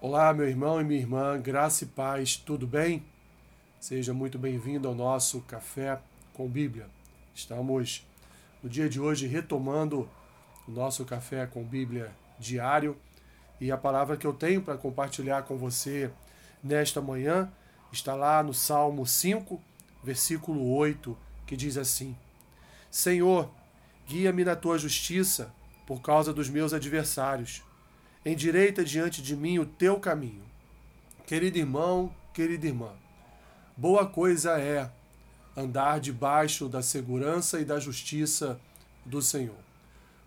[0.00, 3.04] Olá, meu irmão e minha irmã, graça e paz, tudo bem?
[3.80, 5.98] Seja muito bem-vindo ao nosso Café
[6.32, 6.86] com Bíblia.
[7.34, 8.06] Estamos
[8.62, 10.08] no dia de hoje retomando
[10.68, 12.96] o nosso Café com Bíblia diário
[13.60, 16.12] e a palavra que eu tenho para compartilhar com você
[16.62, 17.50] nesta manhã
[17.90, 19.60] está lá no Salmo 5,
[20.04, 22.16] versículo 8, que diz assim:
[22.88, 23.50] Senhor,
[24.06, 25.52] guia-me na tua justiça
[25.84, 27.64] por causa dos meus adversários
[28.28, 30.42] endireita diante de mim o teu caminho.
[31.26, 32.92] Querido irmão, querida irmã,
[33.76, 34.90] boa coisa é
[35.56, 38.60] andar debaixo da segurança e da justiça
[39.04, 39.58] do Senhor.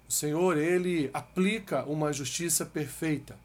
[0.07, 3.37] O Senhor, ele aplica uma justiça perfeita.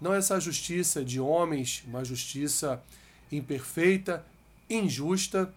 [0.00, 2.82] Não essa justiça de homens, uma justiça
[3.30, 4.24] imperfeita,
[4.68, 5.52] injusta,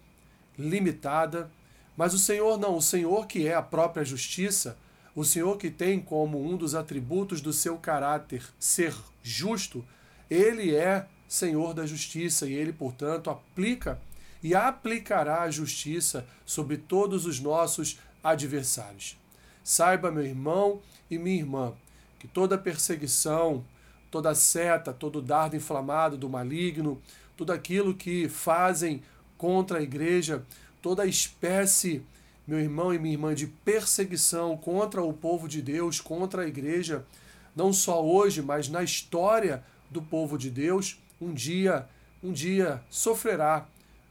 [0.58, 1.50] limitada,
[1.96, 4.78] mas o Senhor não, o Senhor que é a própria justiça,
[5.18, 9.84] o Senhor que tem como um dos atributos do seu caráter ser justo,
[10.30, 14.00] ele é Senhor da justiça e ele, portanto, aplica
[14.44, 19.18] e aplicará a justiça sobre todos os nossos adversários.
[19.64, 21.74] Saiba, meu irmão e minha irmã,
[22.20, 23.66] que toda perseguição,
[24.12, 27.02] toda seta, todo dardo inflamado do maligno,
[27.36, 29.02] tudo aquilo que fazem
[29.36, 30.46] contra a igreja,
[30.80, 32.04] toda espécie
[32.48, 37.06] meu irmão e minha irmã, de perseguição contra o povo de Deus, contra a igreja,
[37.54, 41.86] não só hoje, mas na história do povo de Deus, um dia,
[42.24, 43.68] um dia sofrerá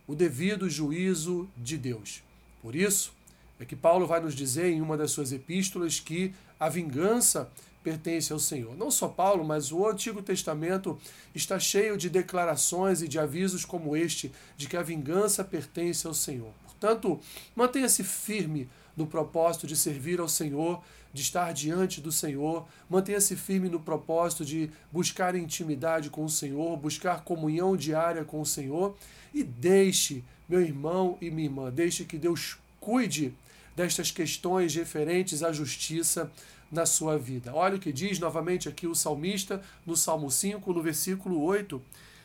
[0.06, 2.22] o devido juízo de Deus.
[2.60, 3.12] Por isso
[3.58, 7.50] é que Paulo vai nos dizer em uma das suas epístolas que a vingança
[7.82, 8.76] pertence ao Senhor.
[8.76, 10.98] Não só Paulo, mas o Antigo Testamento
[11.34, 16.12] está cheio de declarações e de avisos como este, de que a vingança pertence ao
[16.12, 16.52] Senhor.
[16.78, 17.20] Portanto,
[17.54, 20.82] mantenha-se firme no propósito de servir ao Senhor,
[21.12, 26.76] de estar diante do Senhor, mantenha-se firme no propósito de buscar intimidade com o Senhor,
[26.76, 28.96] buscar comunhão diária com o Senhor
[29.32, 33.34] e deixe, meu irmão e minha irmã, deixe que Deus cuide
[33.74, 36.30] destas questões referentes à justiça
[36.70, 37.54] na sua vida.
[37.54, 41.80] Olha o que diz novamente aqui o salmista no Salmo 5, no versículo 8.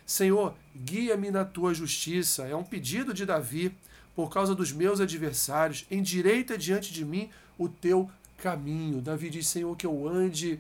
[0.06, 2.44] Senhor, guia-me na tua justiça.
[2.48, 3.74] É um pedido de Davi
[4.16, 9.02] por causa dos meus adversários, endireita diante de mim o teu caminho.
[9.02, 10.60] Davi diz: Senhor, que eu ande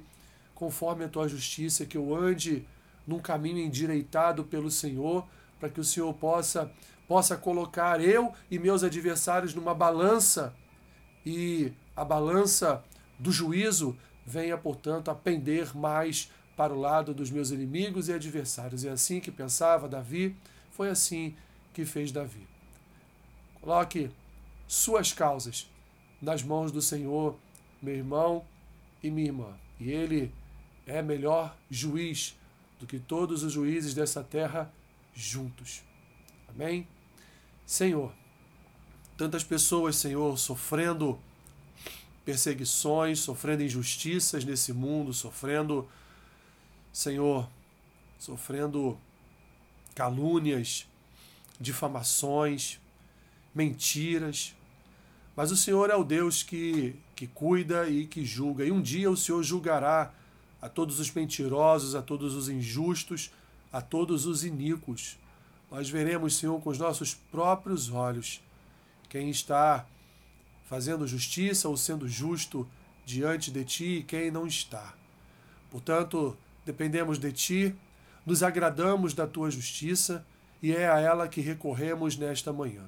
[0.56, 2.66] conforme a tua justiça, que eu ande
[3.06, 5.26] num caminho endireitado pelo Senhor,
[5.60, 6.72] para que o Senhor possa
[7.08, 10.56] possa colocar eu e meus adversários numa balança
[11.26, 12.82] e a balança
[13.20, 18.86] do juízo venha, portanto, a pender mais para o lado dos meus inimigos e adversários.
[18.86, 20.36] É assim que pensava Davi,
[20.70, 21.36] foi assim
[21.74, 22.48] que fez Davi.
[23.62, 24.10] Coloque
[24.68, 25.70] suas causas
[26.22, 27.38] nas mãos do Senhor,
[27.82, 28.46] meu irmão
[29.04, 29.58] e minha irmã.
[29.80, 30.32] E Ele
[30.86, 32.36] é melhor juiz
[32.80, 34.72] do que todos os juízes dessa terra
[35.14, 35.84] juntos.
[36.48, 36.88] Amém?
[37.66, 38.12] Senhor,
[39.16, 41.20] tantas pessoas, Senhor, sofrendo
[42.26, 45.88] perseguições, sofrendo injustiças nesse mundo, sofrendo,
[46.92, 47.48] Senhor,
[48.18, 48.98] sofrendo
[49.96, 50.88] calúnias,
[51.60, 52.80] difamações,
[53.54, 54.56] mentiras.
[55.36, 58.66] Mas o Senhor é o Deus que, que cuida e que julga.
[58.66, 60.14] E um dia o Senhor julgará
[60.62, 63.32] a todos os mentirosos, a todos os injustos,
[63.72, 65.18] a todos os iníquos.
[65.72, 68.42] Nós veremos, Senhor, com os nossos próprios olhos
[69.10, 69.86] quem está
[70.66, 72.66] fazendo justiça ou sendo justo
[73.06, 74.94] diante de ti e quem não está.
[75.70, 77.76] Portanto, dependemos de ti,
[78.26, 80.26] nos agradamos da tua justiça
[80.62, 82.84] e é a ela que recorremos nesta manhã.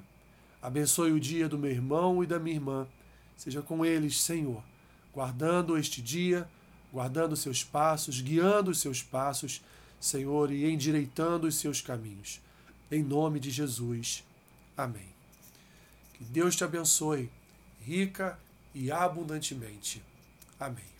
[0.64, 2.88] Abençoe o dia do meu irmão e da minha irmã.
[3.36, 4.64] Seja com eles, Senhor,
[5.12, 6.48] guardando este dia,
[6.90, 9.60] guardando seus passos, guiando os seus passos,
[10.00, 12.40] Senhor, e endireitando os seus caminhos.
[12.90, 14.24] Em nome de Jesus.
[14.74, 15.14] Amém.
[16.14, 17.30] Que Deus te abençoe,
[17.82, 18.38] rica
[18.74, 20.02] e abundantemente.
[20.58, 20.93] Amém.